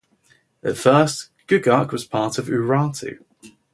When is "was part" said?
1.91-2.39